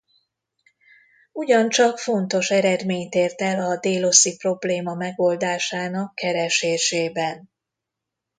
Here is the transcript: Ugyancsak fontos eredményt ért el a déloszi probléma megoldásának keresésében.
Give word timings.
Ugyancsak 1.31 1.97
fontos 1.97 2.49
eredményt 2.49 3.13
ért 3.15 3.41
el 3.41 3.59
a 3.59 3.77
déloszi 3.79 4.35
probléma 4.35 4.93
megoldásának 4.93 6.15
keresésében. 6.15 7.49